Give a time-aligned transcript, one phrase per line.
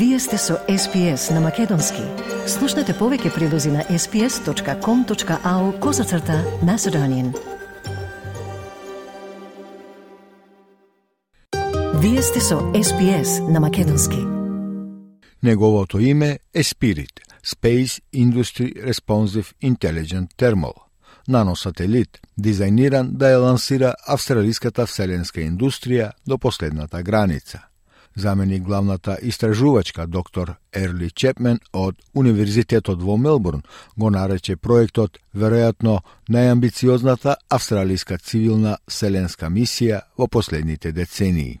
[0.00, 2.00] Вие сте со SPS на Македонски.
[2.48, 7.34] Слушнете повеќе прилози на sps.com.au козацрта на Седонин.
[12.00, 14.16] Вие сте со SPS на Македонски.
[15.42, 20.74] Неговото име е Spirit, Space Industry Responsive Intelligent Thermal,
[21.28, 27.69] наносателит, дизајниран да ја лансира австралиската вселенска индустрија до последната граница
[28.16, 33.62] заменик главната истражувачка доктор Ерли Чепмен од Универзитетот во Мелбурн
[33.96, 41.60] го нарече проектот веројатно најамбициозната австралиска цивилна селенска мисија во последните децении.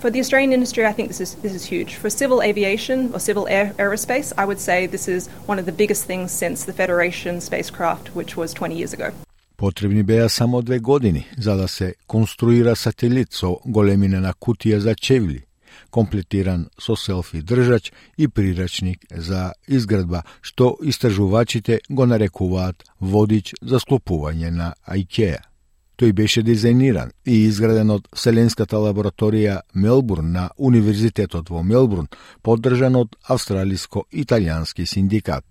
[0.00, 1.96] For the Australian industry, I think this is, this is huge.
[1.96, 5.72] For civil aviation or civil air, aerospace, I would say this is one of the
[5.72, 9.12] biggest things since the Federation spacecraft, which was 20 years ago.
[9.56, 14.94] Потребни беа само две години за да се конструира сателит со големина на кутија за
[14.94, 15.42] чевли,
[15.90, 24.50] комплетиран со селфи држач и прирачник за изградба, што истражувачите го нарекуваат водич за склопување
[24.50, 25.42] на IKEA.
[25.98, 32.06] Тој беше дизајниран и изграден од Вселенската лабораторија Мелбурн на Универзитетот во Мелбурн,
[32.42, 35.44] поддржан од Австралиско-италијански синдикат.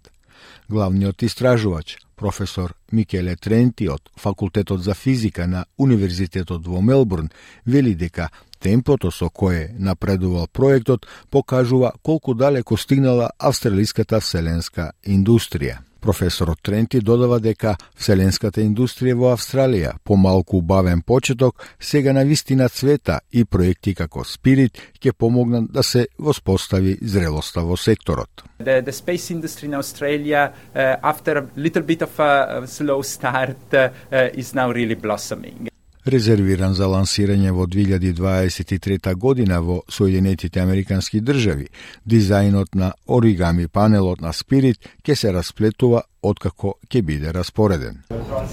[0.70, 7.28] Главниот истражувач, професор Микеле Тренти од Факултетот за физика на Универзитетот во Мелбурн,
[7.66, 15.78] вели дека Темпото со кое напредувал проектот покажува колку далеко стигнала австралиската вселенска индустрија.
[16.02, 22.70] Професорот Тренти додава дека вселенската индустрија во Австралија по малку бавен почеток сега на вистина
[22.70, 28.44] цвета и проекти како Спирит ќе помогнат да се воспостави зрелоста во секторот.
[28.60, 33.02] The, the space industry in Australia, uh, after a little bit of a, a slow
[33.02, 35.68] start, uh, uh is now really blossoming
[36.08, 41.68] резервиран за лансирање во 2023 година во Соединетите Американски држави.
[42.06, 48.04] Дизајнот на оригами панелот на Спирит ќе се расплетува откако ќе биде распореден.
[48.10, 48.44] Oh,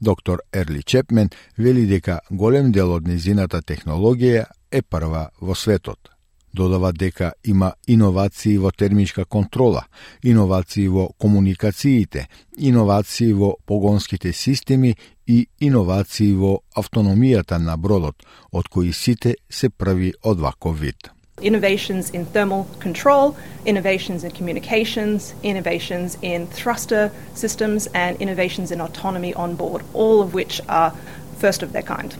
[0.00, 6.15] Доктор Ерли Чепмен вели дека голем дел од незината технологија е прва во светот.
[6.56, 9.84] Додава дека има иновации во термичка контрола,
[10.22, 14.96] иновации во комуникациите, иновации во погонските системи
[15.26, 21.10] и иновации во автономијата на бродот, од кои сите се прави од ваков вид.
[21.42, 29.34] Innovations in thermal control, innovations in communications, innovations in thruster systems, and innovations in autonomy
[29.34, 30.92] on board, all of which are
[31.38, 32.16] first of their kind.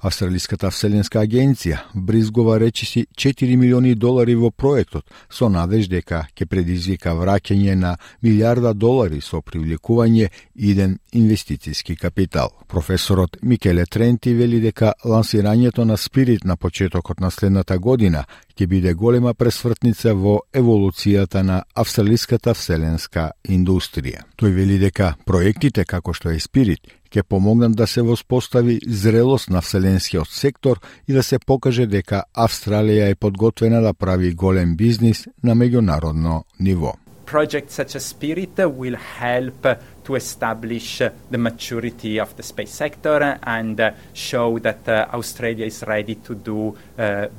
[0.00, 7.12] Австралиската вселенска агенција бризгова речиси 4 милиони долари во проектот со надеж дека ќе предизвика
[7.18, 7.90] враќање на
[8.22, 12.48] милиарда долари со привлекување иден инвестициски капитал.
[12.68, 18.24] Професорот Микеле Тренти вели дека лансирањето на Спирит на почетокот на следната година
[18.56, 24.24] ќе биде голема пресвртница во еволуцијата на австралиската вселенска индустрија.
[24.40, 29.60] Тој вели дека проектите како што е Спирит ќе помогнат да се воспостави зрелост на
[29.60, 35.54] вселенскиот сектор и да се покаже дека Австралија е подготвена да прави голем бизнис на
[35.54, 36.94] меѓународно ниво.
[37.26, 39.66] Projects such as Spirit will help
[40.04, 45.66] to establish uh, the maturity of the space sector and uh, show that uh, Australia
[45.66, 46.76] is ready to do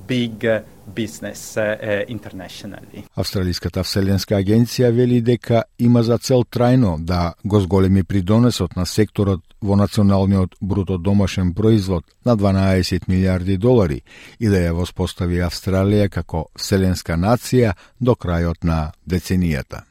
[0.08, 0.46] big
[0.94, 3.04] business uh, internationally.
[3.16, 9.42] Австралиската вселенска агенција вели дека има за цел трајно да го зголеми придонесот на секторот
[9.62, 14.02] во националниот бруто домашен производ на 12 милиарди долари
[14.40, 19.91] и да ја воспостави Австралија како вселенска нација до крајот на деценијата.